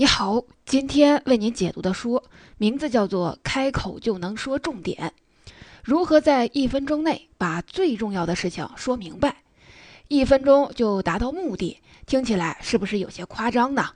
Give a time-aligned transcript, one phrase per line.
[0.00, 2.22] 你好，今天为您解读的书
[2.56, 5.12] 名字叫做《开口就能说重点》，
[5.84, 9.42] 如何在一分钟内把最重要的事情说明白？
[10.08, 13.90] 一分钟就达到目的，听起来是不是有些夸张呢？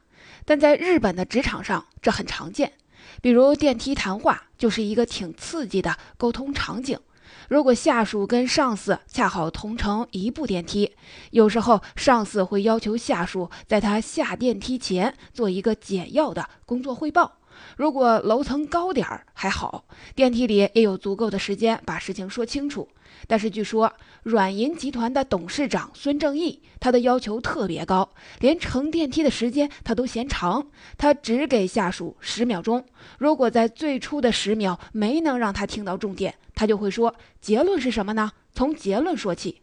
[0.44, 2.74] 但在日本的职场上，这很常见。
[3.22, 7.00] 比如电梯谈话，就是一个挺刺激的沟通场景。
[7.48, 10.92] 如果下属跟上司恰好同乘一部电梯，
[11.30, 17.38] 有时候上司会要求下属在他下电梯前做一个简要的工作汇报。
[17.76, 22.88] 如果楼层高点儿还好，电梯里也有足够的时间把事情说清楚。
[23.28, 23.92] 但是据说
[24.24, 30.66] 软银集团的董事长孙正义，他的要求特别高，连乘电梯的时间他都嫌长，
[30.98, 32.84] 他只给下属十秒钟。
[33.18, 38.32] 如果在最初的十秒没能让他听到重点，他就会说：“结论是什么呢？
[38.52, 39.62] 从结论说起。”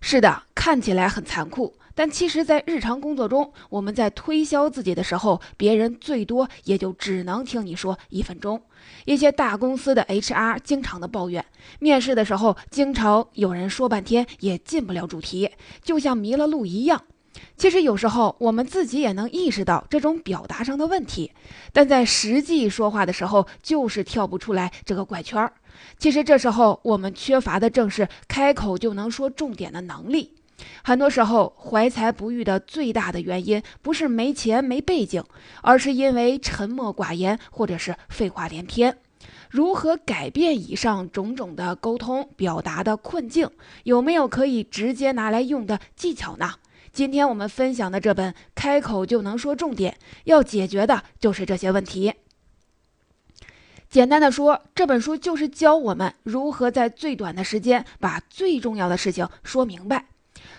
[0.00, 1.74] 是的，看起来很残酷。
[1.94, 8.62] 但其实，在日常工作中，我们在推销自己的时候，别人最多也就只能听你说一分钟。
[9.04, 11.44] 一些大公司的 HR 经常的抱怨，
[11.80, 15.50] 面试的时候经常有人说半天也进不了主题，
[15.82, 17.04] 就像迷了路一样。
[17.56, 21.32] 其实有时候我们自己也能意识到这种表达上的问题，
[21.72, 25.52] 但在实际说话的时候，就是跳不出来这个怪圈儿。
[25.98, 30.34] 其实这时候我们缺乏的正是开口就能说重点的能力。
[30.84, 35.24] 很多时候，怀才不遇的最大的原因不是没钱没背景，
[35.60, 38.96] 而是因为沉默寡言或者是废话连篇。
[39.50, 43.50] 如何改变以上种种的沟通表达的困境？
[43.84, 46.54] 有没有可以直接拿来用的技巧呢？
[46.92, 52.12] 今天我们分享的这本《开口就能说重点》，要解决的就是这些问题。
[53.88, 60.08] 简单的说，这本书就是教我们如何在最短的时间把最重要的事情说明白。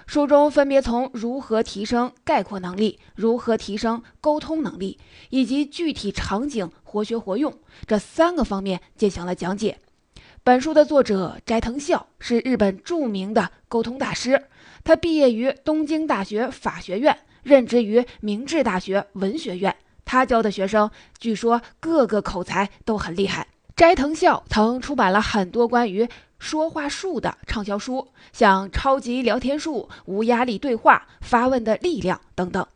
[0.07, 4.97] 书中分别从如何提升概括能力、如何提升沟通能力，
[5.29, 9.77] 以及具体场景活学活用这三个方面进行了讲解。
[10.45, 14.43] 本书的作者斋藤孝是日本著名的沟通大师，
[14.83, 19.73] 他毕业于东京大学法学院，任职于明治大学文学院。
[20.03, 23.47] 他教的学生据说个个口才都很厉害。
[23.77, 26.09] 斋藤孝曾出版了很多关于。
[26.39, 32.67] 说话术的畅销书，像《超级聊天术》《无压力对话》《发问的力量》等等。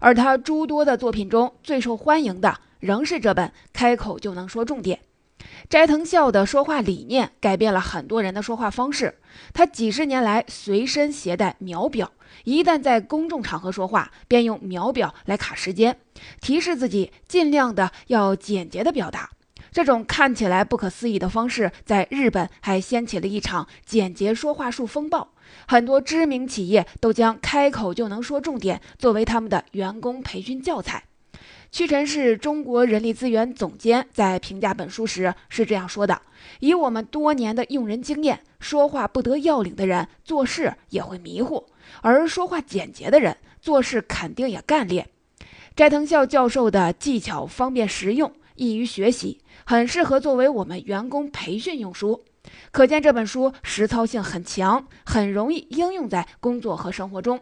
[0.00, 4.98] 而他诸多的作品中最受欢迎的，仍是这本《开口就能说重点》。
[5.72, 9.14] 斋藤孝的说话理念改变了很多人的说话方式。
[9.54, 12.12] 他几十年来随身携带秒表，
[12.44, 15.98] 一旦在公众场合说话，便用秒表来卡时间，
[16.42, 19.30] 提示自己尽量的要简洁的表达。
[19.70, 25.32] 这种看起来不可思议的方式，在日本还掀起了一场简洁说话术风暴。
[25.66, 31.04] 很多知名企业都将开口就能说重点作为他们的员工培训教材。
[31.70, 36.20] 屈臣氏中国人力资源总监在评价本书时是这样说的
[36.60, 41.66] ：“以我们多年的用人经验，说话不得要领的人做事也会迷糊，
[42.00, 45.08] 而说话简洁的人做事肯定也干练。”
[45.74, 49.40] 斋藤孝教授的技巧方便实用，易于学习。
[49.64, 52.24] 很适合作为我们员工培训用书，
[52.72, 57.40] 可见这本书实操性很强，很容易应用在工作和生活中。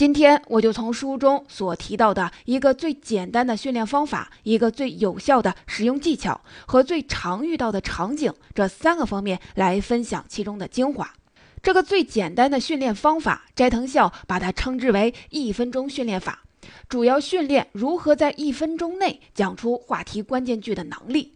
[0.00, 11.12] 今天我就从书中所提到的一个最简单的训练方法、一个最有效的使用技巧和最常遇到的场景这三个方面来分享其中的精华。
[11.62, 16.44] 这个最简单的训练方法，斋藤孝把它称之为“一分钟训练法”。
[16.88, 21.34] 主要训练如何在一分钟内讲出话题关键句的能力。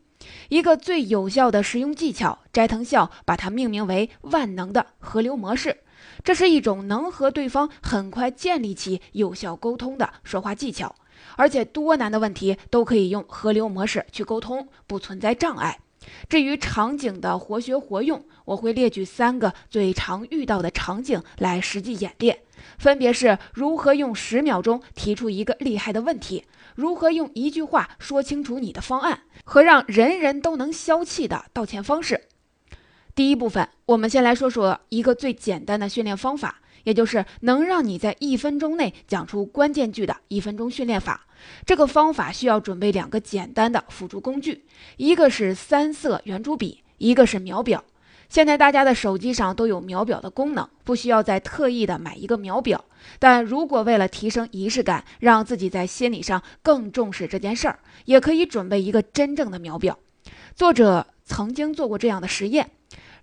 [0.49, 5.81] 一个最有效的实用技巧，斋藤孝把它命名为“万能的河流模式”。
[6.23, 10.95] 这是一种能和对方很快建立起有效沟通的说话技巧，
[11.37, 15.81] 而且多难的问题都可以用河流模式去沟通，不存在障碍。
[16.29, 22.41] 至于场景的活学活用，我会列举三个最常遇到的场景来实际演练。
[22.79, 26.45] 分别是如何用十秒钟提出一个厉害的问题，
[26.75, 32.29] 如何用一句话说清楚你的方案，和让人人都能消气的道歉方式。
[33.15, 41.25] 第一部分，我们先来说说一个最简单的训练方法，也就是能让你在一分钟内讲出关键句的一分钟训练法。
[41.65, 44.65] 这个方法需要准备两个简单的辅助工具，
[44.97, 47.85] 一个是三色圆珠笔，一个是秒表。
[48.29, 52.85] 现在大家的手机上都有秒表的功能，不需要再特意的买一个秒表。
[53.21, 59.97] 但如果为了提升仪式感，让自己在心理上更重视这件事儿，也可以准备一个真正的秒表。
[60.57, 62.71] 作者曾经做过这样的实验，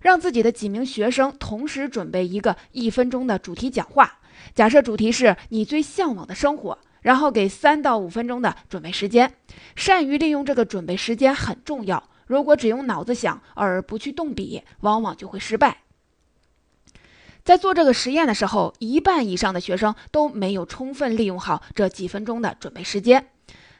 [0.02, 4.18] 让自己的几名学生同时准备一个一分钟的主题讲话。
[4.54, 9.32] 假设主题是你最向往的生活，然后给三到五分钟的准备时间。
[9.76, 12.10] 善于利用这个准备时间很重要。
[12.26, 15.78] 如果只用脑子想而不去动笔，往往就会失败。
[17.44, 23.28] 在做这个实验的时候，一半以上的学生都没有充分利用好这几分钟的准备时间。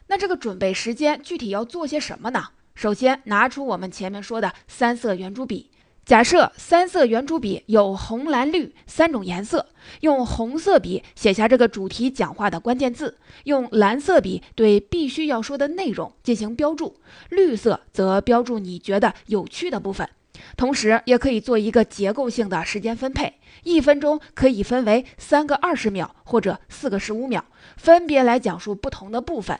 [0.08, 2.50] 那这个准备时间具体要做些什么呢？
[2.74, 5.70] 首先，拿出我们前面说的三色圆珠笔。
[6.04, 9.68] 假设三色圆珠笔有红、蓝、绿三种颜色，
[10.00, 16.96] 用红色笔写下这个主题讲话的关键字，用蓝色笔对必须要说的内容进行标注，
[17.28, 20.08] 绿色则标注你觉得有趣的部分。
[20.56, 27.44] 同时，也可以做一个结构性的时间分配，一分钟可以分为三个二十秒或者四个十五秒，
[27.76, 29.58] 分别来讲述不同的部分。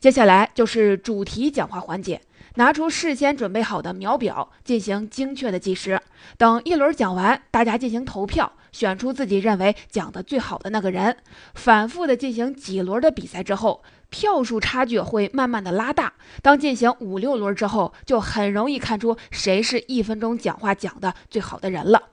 [0.00, 2.22] 接下来就是主题讲话环节。
[2.56, 6.00] 拿出事先准备好的秒表，进行精确的计时。
[6.36, 11.16] 等一轮讲完，大家进行投票，选出自己认为讲的最好的那个人。
[11.54, 16.12] 反复的进行几轮的比赛之后，票数差距会慢慢的拉大。
[16.42, 22.10] 当进行五六轮之后，就很容易看出谁是一分钟讲话讲的最好的人了。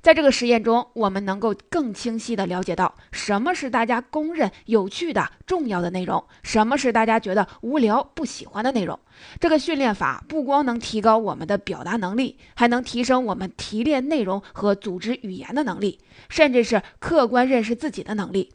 [0.00, 8.98] 在这个实验中，我们能够更清晰地了解到什么是大家公认有趣的、重要的内容，什么是大家觉得无聊、不喜欢的内容。
[9.38, 15.98] 这个训练法不光能提高我们的表达能力，还能提升我们提炼内容和组织语言的能力，
[16.28, 18.52] 甚至是客观认识自己的能力。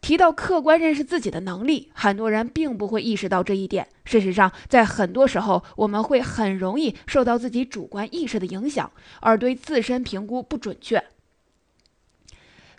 [0.00, 3.88] 提到客观认识自己的能力，很多人并不会意识到这一点。
[4.04, 8.90] 事实上，在很多时候，我们会很容易受到自己主观意识的影响，
[9.20, 11.02] 而对自身评估不准确。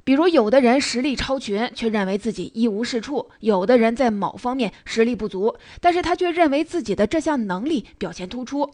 [0.06, 8.72] 比如，有的人实力超群，却认为自己一无是处；有的人在某方面实力不足，但是他却认为自己的这项能力表现突出。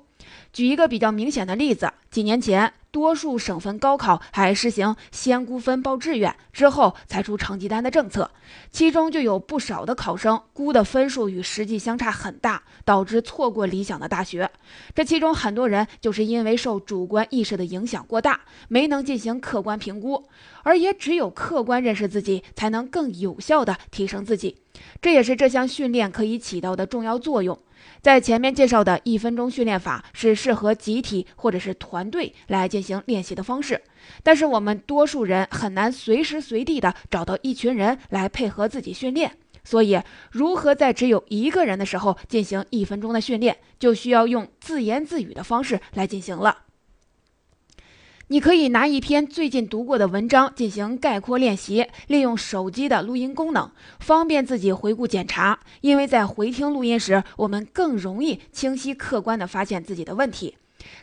[0.52, 2.74] 举一个比较明显的例子，几年前。
[2.94, 8.30] 多数省份高考还实行先估分报志愿，之后才出成绩单的政策，
[8.70, 14.52] 其中就有不少的考生估的分数与实际相差很大，导致错过理想的大学。
[14.94, 20.30] 这其中很多人就是因为受主观意识的影响过大，没能进行客观评估，
[20.62, 24.58] 而也只有客观认识自己，才能更有效地提升自己。
[25.02, 27.58] 这也是这项训练可以起到的重要作用。
[28.02, 33.82] 在前面介绍的一分钟训练法是适合集体或者是团队来进行练习的方式，
[34.24, 40.02] 但是我们多数人很难随时随地的找到一群人来配合自己训练，所以
[40.32, 46.60] 如何在只有一个人的时候进行一分钟的训练，就需要用自言自语的方式来进行了。
[48.30, 55.60] 你可以拿一篇最近读过的文章进行概括练习，利用手机的录音功能，方便自己回顾检查。
[55.82, 60.56] 因为在回听录音时，我们更容易清晰客观地发现自己的问题。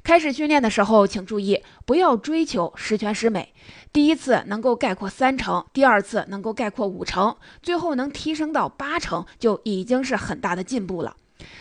[0.03, 3.53] 开始训练的时候，请注意不要追求十全十美。
[3.93, 11.15] 第一次能够概括三成，第二次能够概括五成，最后能提升到八成，就已经是很大的进步了。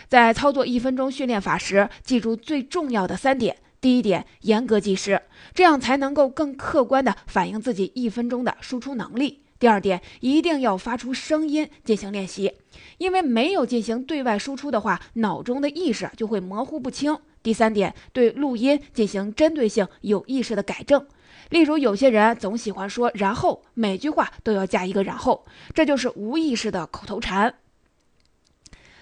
[0.07, 3.57] 在操作一分钟训练法时，记住最重要的三点。
[3.81, 5.21] 第一点，严格计时，
[5.53, 9.43] 这样才能够更客观地反映自己一分钟的输出能力。
[9.57, 12.53] 第二点，一定要发出声音进行练习，
[12.97, 17.17] 因为没有进行对外输出的话，脑中的意识就会模糊不清。
[17.41, 21.05] 第三点，对录音进行针对性、有意识的改正。
[21.49, 27.55] 例如，有些人总喜欢说“然后”，每句话都要加一个“然后”，这就是无意识的口头禅。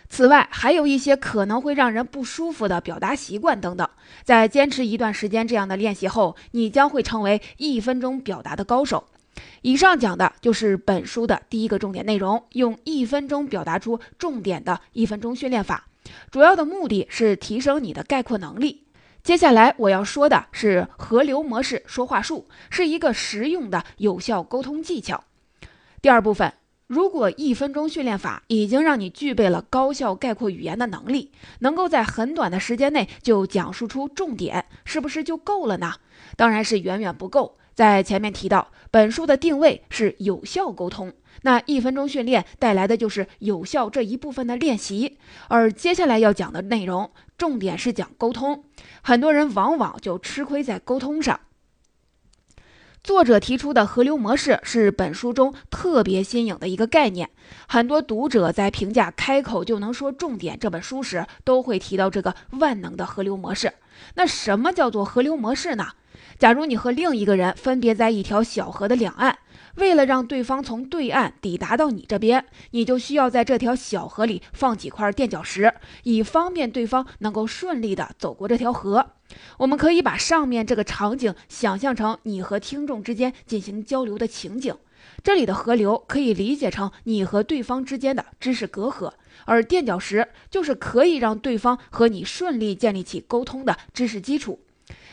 [0.10, 3.88] 此外，还有一些可能会让人不舒服的表达习惯等等。
[4.24, 9.10] 在坚持一段时间这样的练习后，你将会成为一分钟表达的高手。
[9.62, 15.88] 以上讲的就是本书的第一个重点内容：用一分钟表达出重点的一分钟训练法。
[16.32, 18.86] 主要的目的是提升你的概括能力。
[19.24, 25.26] 接下来我要说的是河流模式说话术，是一个实用的有效沟通技巧。
[26.02, 26.54] 第二部分。
[26.88, 35.96] 如果一分钟训练法已经让你具备了高效概括语言的能力，能够在很短的时间内就讲述出重点，是不是就够了呢？
[36.38, 37.58] 当然是远远不够。
[37.76, 45.18] 在前面提到，本书的定位是有效沟通，那一分钟训练带来的就是有效这一部分的练习。
[45.50, 48.64] 而接下来要讲的内容，重点是讲沟通，
[49.02, 51.38] 很多人往往就吃亏在沟通上。
[53.08, 57.30] 作者提出的河流模式是本书中特别新颖的一个概念。
[57.66, 63.72] 很多读者在评价《开口就能说重点》这本书时，都会提到这个万能的河流模式。
[64.16, 65.88] 那什么叫做河流模式呢？
[66.38, 69.38] 假如你和另一个人分别在一条小河的两岸。
[69.78, 75.72] 为了让对方从对岸抵达到你这边，你就需要在这条小河里放几块垫脚石，
[76.04, 79.12] 以方便对方能够顺利地走过这条河。
[79.58, 84.76] 我们可以把上面这个场景想象成你和听众之间进行交流的情景。
[85.24, 89.12] 这里的河流可以理解成你和对方之间的知识隔阂，
[89.46, 94.60] 而垫脚石就是可以让对方和你顺利建立起沟通的知识基础。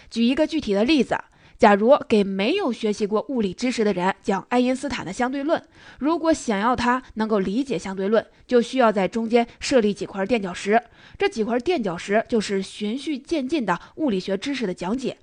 [0.08, 1.18] 举一个具体的例子。
[1.64, 5.62] 假如给没有学习过物理知识的人讲爱因斯坦的相对论，
[5.98, 10.78] 如果想要他能够理解相对论，就需要在中间设立几块垫脚石。
[11.16, 15.16] 这几块垫脚石就是循序渐进的物理学知识的讲解。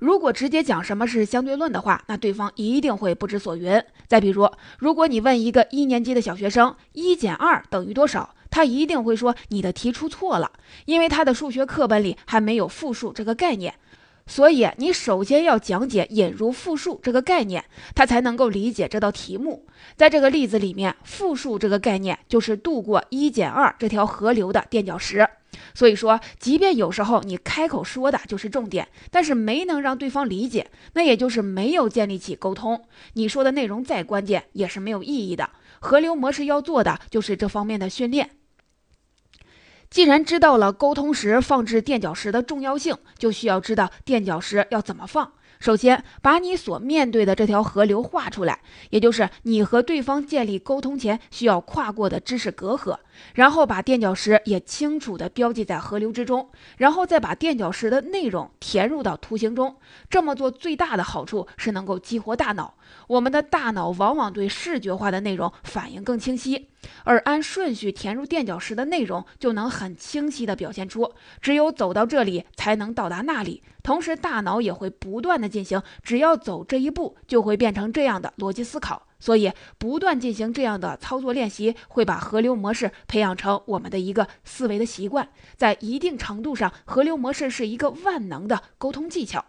[0.00, 3.82] 如果直接讲什么是相对论的话，那对方一定会不知所云。
[4.06, 4.46] 再比如，
[4.78, 10.52] 如果你问一个一年级的小学生“一减二等于多少”，他一定会说你的题出错了，
[10.84, 13.74] 因为他的数学课本里还没有复数这个概念。
[14.26, 17.64] 所以，你首先要讲解引入复数这个概念，
[17.94, 19.66] 他才能够理解这道题目。
[19.96, 25.28] 在这个例子里面，复数这个概念就是渡过一减二这条河流的垫脚石。
[25.74, 32.82] 所以说，即便有时候你开口说的就是重点，但是没能让对方理解，那也就是没有建立起沟通。
[33.12, 35.50] 你说的内容再关键，也是没有意义的。
[35.80, 38.30] 河流模式要做的就是这方面的训练。
[39.94, 45.30] 既然知道了沟通时放置垫脚石的重要性，就需要知道垫脚石要怎么放。
[45.60, 48.58] 首先，把你所面对的这条河流画出来，
[48.90, 52.98] 也就是你和对方建立沟通前需要跨过的知识隔阂。
[53.34, 59.76] 然后把垫脚石也清楚地标记在河流之中，然后再把垫脚石的内容填入到图形中。
[60.10, 62.74] 这么做最大的好处是能够激活大脑。
[63.08, 66.68] 我们的大脑往往对视觉化的内容反应更清晰，
[67.04, 73.62] 而按顺序填入垫脚石的内容就能很清晰地表现出，只有走到这里才能到达那里。
[73.82, 79.06] 同时，大脑也会不断地进行，只要走这一步就会变成这样的逻辑思考。
[79.20, 85.28] 所以，不断进行这样的操作练习，会把河流模式培养成我们的一个思维的习惯。
[85.56, 89.44] 在一定程度上，河流模式是一个万能的沟通技巧。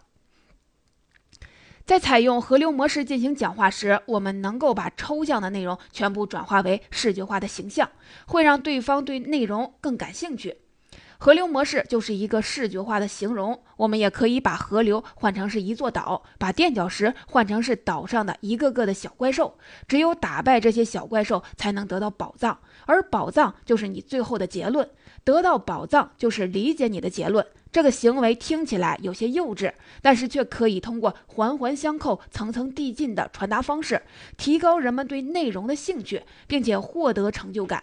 [1.86, 7.88] 在采用河流模式进行讲话时，我们能够把抽象的内容全部转化为视觉化的形象，
[8.26, 10.58] 会让对方对内容更感兴趣。
[11.18, 19.56] 河流模式就是一个视觉化的形容，我们也可以把河流换成是一座岛，把垫脚石换成是岛上的一个个的小怪兽。
[19.86, 24.88] 只有打败这些小怪兽，才能得到宝藏，而宝藏就是你最后的结论。
[25.22, 27.44] 得到宝藏就是理解你的结论。
[27.72, 34.00] 这个行为听起来有些幼稚，但是却可以通过环环相扣、层层递进的传达方式，
[34.38, 37.82] 提高人们对内容的兴趣，并且获得成就感。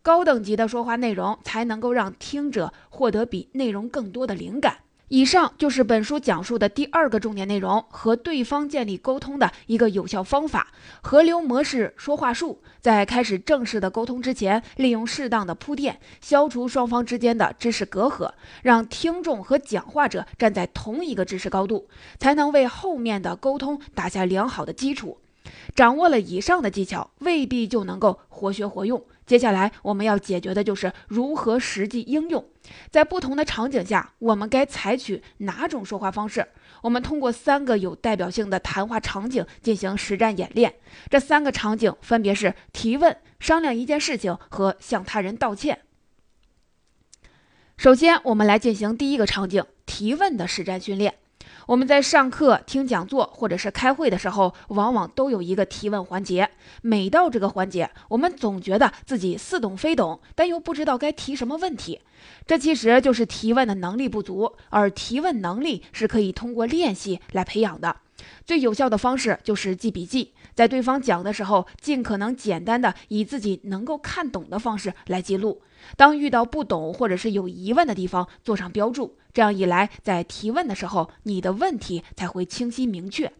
[0.00, 4.78] 高等级的说话内容才能够让听者获得比内容更多的灵感。
[5.08, 12.60] 以上就是本书讲述的第二个重点内容：和对方建立沟通的一个有效方法——河流模式说话术。
[12.80, 18.32] 在开始正式的沟通之前，利用适当的铺垫，消除双方之间的知识隔阂，
[18.62, 25.18] 让听众和讲话者站在同一个知识高度，才能为后面的沟通打下良好的基础。
[25.76, 29.00] 掌握了以上的技巧，未必就能够活学活用。
[29.26, 32.48] 接下来我们要解决的就是如何实际应用，
[32.90, 36.46] 在不同的场景下，我们该采取哪种说话方式？
[36.82, 40.76] 我们通过三个有代表性的谈话场景进行实战演练。
[41.10, 45.80] 这三个场景分别是提问、商量一件事情和向他人道歉。
[47.76, 51.16] 首先，我们来进行第一个场景——提问的实战训练。
[51.66, 56.48] 我们在上课、听讲座或者是开会的时候，往往都有一个提问环节。
[56.80, 62.00] 每到这个环节，我们总觉得自己似懂非懂，但又不知道该提什么问题。
[62.46, 67.96] 这其实就是提问的能力不足，而提问能力是可以通过练习来培养的。
[68.44, 75.60] 最有效的方式就是记笔记，在对方讲的时候，尽可能简单的以自己能够看懂的方式来记录。
[75.98, 79.18] 当遇到不懂或者是有疑问的地方，做上标注。
[79.34, 83.30] 这样一来，在提问的时候，你的问题才会清晰明确。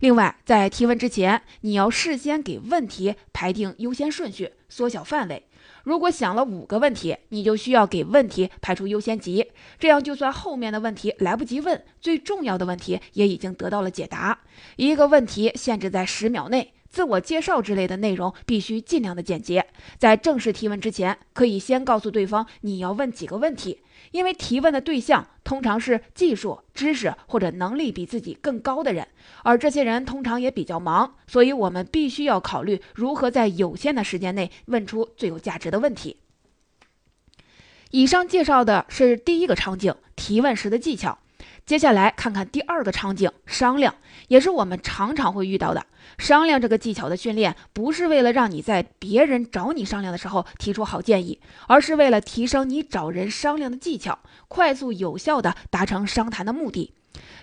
[0.00, 5.46] 另外，在提问之前，你要事先给问题排定优先顺序，缩小范围。
[5.84, 14.40] 如果想了五个问题，你就需要给问题排出优先级，这样就算后面的问题来不及问，最重要的问题也已经得到了解答。
[14.76, 16.72] 一个问题限制在十秒内。
[16.90, 19.64] 自我介绍之类的内容必须尽量的简洁。
[19.96, 29.08] 在正式提问之前，可以先告诉对方你要问几个问题，因为提问的对象通常是技术、知识或者能力比自己更高的人，
[29.42, 36.18] 而这些人通常也比较忙，所以我们必须要考虑如何在有限的时间内问出最有价值的问题。
[37.90, 41.18] 以上介绍的是第一个场景，提问时的技巧。
[41.70, 43.94] 接下来看看第二个场景，商量，
[44.26, 45.86] 也是我们常常会遇到的。
[46.18, 56.92] 商量这个技巧的训练，不是为了让你在别人找你商量的时候提出好建议，而是为了提升你找人商量的技巧，快速有效的达成商谈的目的。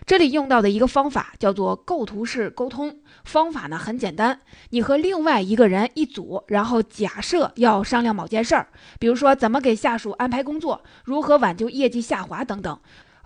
[0.06, 3.00] 这里用到的一个方法叫做构图式沟通。
[3.24, 4.42] 方法呢很简单，
[4.72, 8.68] 你和另外一个人一组，然后假设要商量某件事儿，
[9.00, 12.78] 比如说怎么给下属安排工作，如何挽救业绩下滑等等，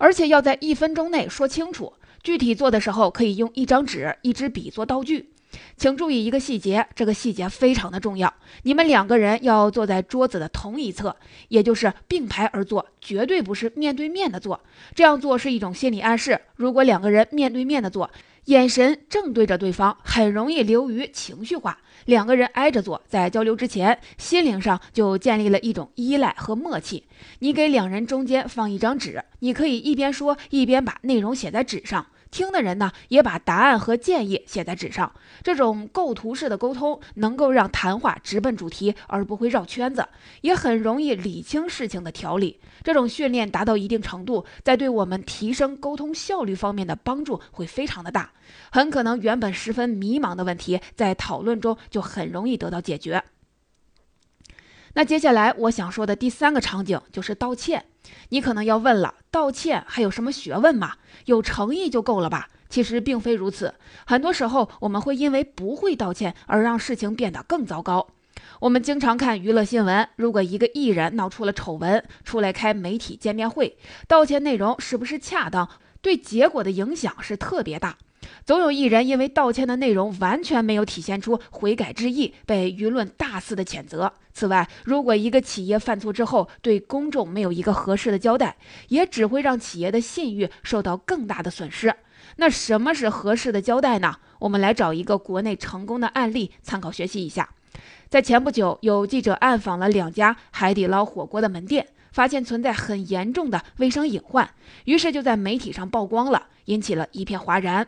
[0.01, 1.93] 而且要在一分钟内说清楚。
[2.24, 5.29] 具体做的时候可以用一张纸、一支笔做道具。
[5.77, 8.34] 请注意一个细节，这个细节非常的重要。
[8.63, 11.15] 你们两个人要坐在桌子的同一侧，
[11.50, 14.60] 也就是并排而坐，绝对不是面对面的坐。
[14.96, 16.39] 这样做是一种心理暗示。
[16.55, 18.10] 如果两个人面对面的坐，
[18.45, 21.79] 眼神正对着对方，很容易流于情绪化。
[22.05, 27.05] 两个人挨着坐，在交流之前，心灵上就建立了一种依赖和默契。
[27.39, 32.07] 你给两人中间放一张纸，你可以一边说，一边把内容写在纸上。
[32.32, 35.14] 听的人呢，也把答案和建议写在纸上。
[35.44, 40.08] 这种构图式的沟通能够让谈话直奔主题，而不会绕圈子，
[40.40, 42.60] 也很容易理清事情的条理。
[42.84, 48.32] 这种训练达到一定程度，在对我们提升沟通效率方面的帮助会非常的大。
[48.72, 53.24] 很可能原本十分迷茫的问题，在讨论中就很容易得到解决。
[54.94, 57.86] 那接下来我想说的第三个场景就是道歉。
[58.29, 60.93] 你可能要问了，道歉还有什么学问吗？
[61.25, 62.48] 有诚意就够了吧？
[62.70, 63.75] 其实并非如此。
[64.05, 68.08] 很多时候，我们会因为不会道歉而让事情变得更糟糕。
[68.62, 73.77] 我们经常看娱乐新闻，如果一个艺人闹出了丑闻，出来开媒体见面会，
[74.08, 75.67] 道歉内容是不是恰当，
[76.01, 77.98] 对结果的影响是特别大。
[78.46, 84.12] 总有一人因为道歉的内容完全没有体现出悔改之意，被舆论大肆的谴责。
[84.34, 88.58] 此外，如果一个企业犯错之后对公众没有一个合适的交代，
[88.90, 91.94] 也只会让企业的信誉受到更大的损失。
[92.38, 94.16] 那什么是合适的交代呢？
[94.40, 97.50] 我们来找一个国内成功的案例参考学习一下。
[98.10, 104.50] 在前不久，有记者暗访了两家海底捞火锅的门店，发现存在很严重的卫生隐患，
[104.86, 107.88] 于是就在媒体上曝光了，引起了一片哗然。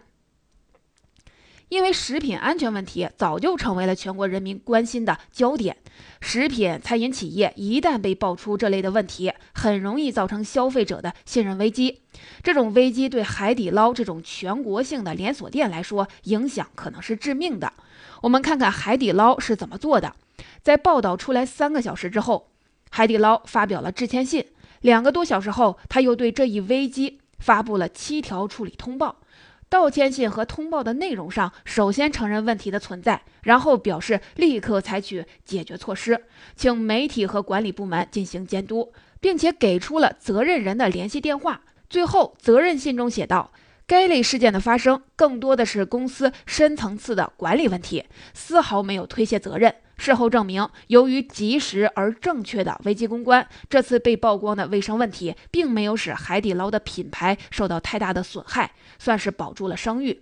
[1.74, 5.75] 因为食品安全问题早就成为了全国人民关心的焦点，
[6.22, 12.01] 食品餐饮企业一旦被爆出这类的问题，很容易造成消费者的信任危机。
[12.44, 17.74] 这种危机对海底捞这种全国性的连锁店来说，影响可能是致命的。
[18.22, 20.14] 我们看看海底捞是怎么做的。
[20.62, 22.51] 在报道出来三个小时之后，
[22.92, 24.46] 海底捞发表了致歉信。
[24.81, 29.16] 两个多小时后，他又对这一危机发布了七条处理通报。
[29.74, 41.62] 道歉信和通报的内容上，首先承认问题的存在，然后表示立刻采取解决措施，请媒体和管理部门进行监督，并且给出了责任人的联系电话。
[41.90, 43.50] 最后，责任信中写道。
[43.86, 49.74] 该类事件的发生，更多的是公司深层次的管理问题，丝毫没有推卸责任。
[49.98, 58.72] 事后证明，由于及时而正确的危机公关，这次被曝光的卫生问题，并没有使海底捞的品牌受到太大的损害，
[59.03, 60.22] 算是保住了声誉。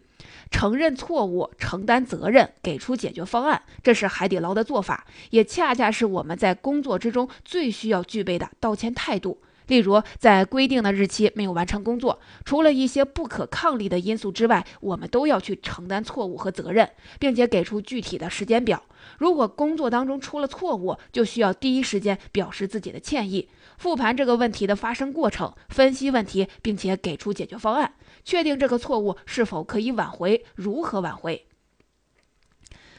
[0.49, 9.37] 承认错误，承担责任，给出解决方案，这是海底捞的做法，也恰恰是我们在工作之中最需要具备的道歉态度。
[9.67, 16.89] 例如，在规定的日期没有完成工作，除了一些不可抗力的因素之外，我们都要去承担错误和责任，
[17.19, 18.83] 并且给出具体的时间表。
[19.17, 31.47] 如果工作当中出了错误，就需要第一时间表示自己的歉意，复盘这个问题的发生过程，分析问题，并且给出解决方案，确定这个错误是否可以挽回，如何挽回。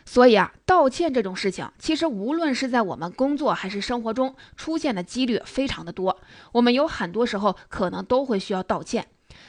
[0.04, 6.18] 所以啊，道歉这种事情，其实无论是在我们工作还是生活中出现的几率非常的多。
[6.52, 9.06] 我们有很多时候可能都会需要道歉。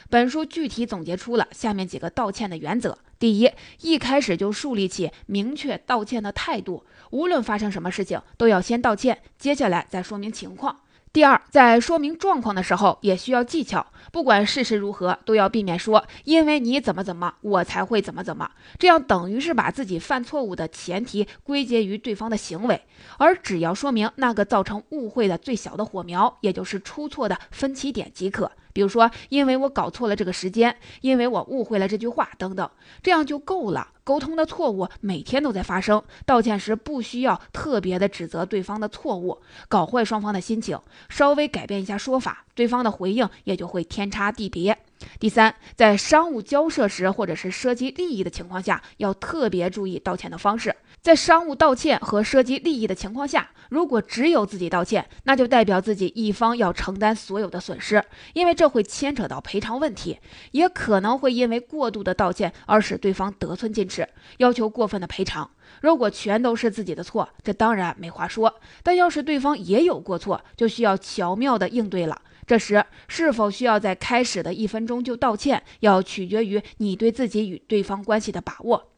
[0.08, 10.80] 本书具体总结出了下面几个道歉的原则：第一，一开始就树立起明确道歉的态度，无论发生什么事情，都要先道歉，接下来再说明情况。
[11.14, 18.50] 第二，在说明状况的时候也需要技巧，不管事实如何，都要避免说“因为你怎么怎么，我才会怎么怎么”，
[18.80, 22.82] 这样等于是把自己犯错误的前提归结于对方的行为，
[23.16, 28.50] 而只要说明那个造成误会的最小的火苗，也就是出错的分歧点即可。
[28.74, 32.68] 比如说，因为我搞错了这个时间，因为我误会了这句话等等，
[33.02, 33.88] 这样就够了。
[34.04, 44.76] 沟通的错误每天都在发生，道歉时不需要特别的指责对方的错误，搞坏双方的心情，稍微改变一下说法，对方的回应也就会天差地别。
[45.18, 50.74] 第三，在商务交涉时或者是涉及利益的情况下，要特别注意道歉的方式。
[51.04, 60.18] 在商务道歉和涉及利益的情况下，如果只有自己道歉，那就代表自己一方要承担所有的损失，因为这会牵扯到赔偿问题，
[60.52, 65.50] 也可能会因为过度的道歉而使对方得寸进尺，要求过分的赔偿。
[65.82, 68.48] 如果全都是自己的错，这当然没话说；
[68.82, 72.22] 但要是对方也有过错，就需要巧妙的应对了。
[72.46, 78.88] 这时是否需要在开始的一分钟就道歉，要取决于你对自己与对方关系的把握。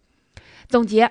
[0.69, 1.11] 总结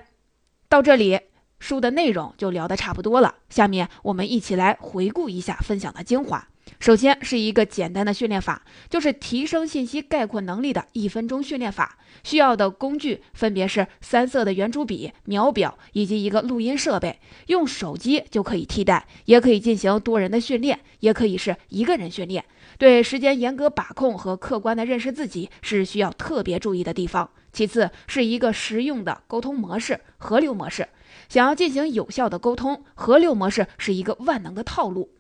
[0.67, 1.19] 到这里，
[1.60, 3.36] 书的内容就聊得差不多了。
[3.49, 6.47] 下面我们一起来回顾一下分享的精华。
[6.80, 11.99] 首先是一个简单的训练法，就是提升信息概括能力的一分钟训练法。
[12.23, 17.19] 需要的工具分别是三色的圆珠笔、秒表以及一个录音设备。
[17.47, 22.43] 用手机就可以替代，也可以进行多人的训练，也可以是一个人训练。
[22.80, 27.30] 对时间严格把控和客观的认识自己是需要特别注意的地方。
[27.55, 30.89] 其次是一个实用的沟通模式——河流模式。
[31.29, 35.11] 想要进行有效的沟通，河流模式是一个万能的套路。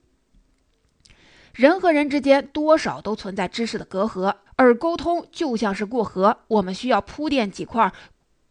[1.53, 7.93] 人和人之间多少都存在知识的隔阂，而沟通就像是过河，我们需要铺垫几块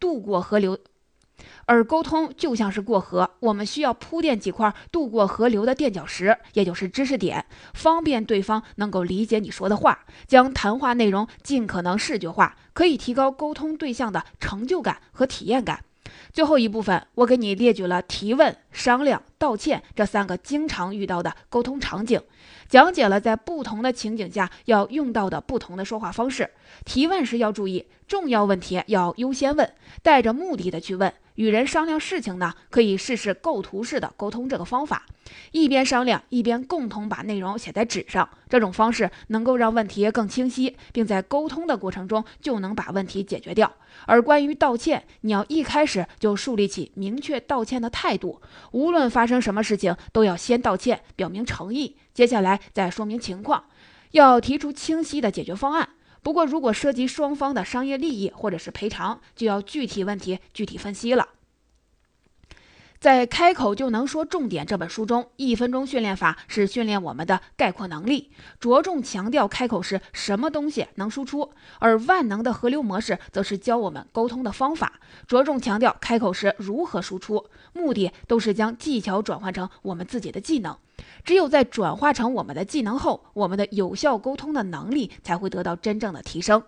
[0.00, 0.78] 渡过河流。
[1.66, 7.44] 而沟通就像是过河，我们需要铺垫几块渡过河流的垫脚石，也就是知识点，
[7.74, 10.06] 方便对方能够理解你说的话。
[10.26, 15.84] 将谈话内容尽可能视觉化，可以提高沟通对象的成就感和体验感。
[16.34, 22.20] 最后一部分，我给你列举了提问、商量、道歉这三个经常遇到的沟通场景，
[22.68, 26.50] 讲解了在不同的情景下要用到的不同的说话方式。
[26.84, 31.14] 提问时要注意，重要问题要优先问，带着目的的去问。
[31.36, 35.06] 与人商量事情呢，可以试试构图式的沟通这个方法，
[35.52, 38.28] 一边商量一边共同把内容写在纸上。
[38.48, 43.72] 这种方式能够让问题更清晰，并在沟通的过程中就能把问题解决掉。
[44.06, 48.40] 而关于道歉，你要一开始就树立起明确道歉的态度，
[48.72, 53.64] 无论发生什么事情，都要先道歉，表明诚意，接下来再说明情况，
[54.12, 55.88] 要提出清晰的解决方案。
[56.22, 61.28] 不过，如果涉及双方的商业利益或者是赔偿，就要具体问题具体分析了。
[63.04, 74.94] 在《开口就能说重点》这本书中，一分钟训练法是训练我们的概括能力，着重强调开口时什么东西能输出；而万能的河流模式则是教我们沟通的方法，
[75.26, 80.74] 着重强调开口时如何输出，目的都是将技巧转换成我们自己的技能。
[81.26, 86.62] 只有在转化成我们的技能后，我们的有效沟通的能力才会得到真正的提升。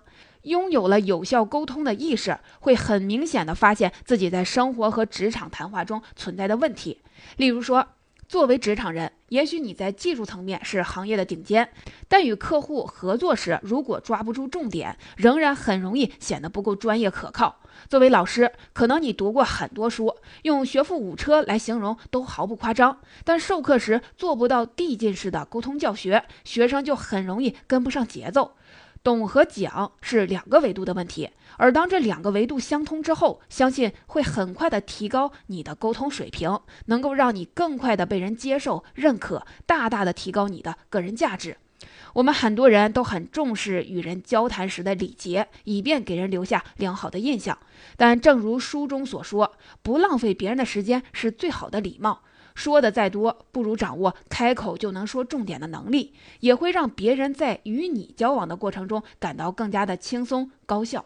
[0.47, 7.01] 拥有了有效沟通的意识，会很明显的发现自己在生活和职场谈话中存在的问题。
[7.37, 7.87] 例如说，
[8.29, 11.69] 作为职场人，也许你在技术层面是行业的顶尖，
[12.09, 17.57] 但与客户合作时，如果抓不住重点，仍然很容易显得不够专业可靠。
[17.89, 28.53] 作为老师，可能你读过很多书，用学富五车来形容都毫不夸张，但授课时做不到递进式的沟通教学，学生就很容易跟不上节奏。
[29.07, 41.57] 懂和讲是两个维度的问题，而当这两个维度相通之后，相信会很快的提高你的沟通水平，能够让你更快的被人接受、认可，大大的提高你的个人价值。
[42.14, 47.57] 我们很多人都很重视与人交谈时的礼节，以便给人留下良好的印象。
[47.97, 49.53] 但正如书中所说，
[49.85, 52.23] 不浪费别人的时间是最好的礼貌。
[52.57, 61.05] 说的再多，不如掌握开口就能说重点的能力，也会让别人在与你交往的过程中感到更加的轻松高效。